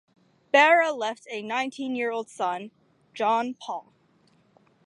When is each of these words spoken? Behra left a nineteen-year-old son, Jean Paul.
Behra 0.51 0.97
left 0.97 1.27
a 1.29 1.43
nineteen-year-old 1.43 2.27
son, 2.27 2.71
Jean 3.13 3.53
Paul. 3.53 3.93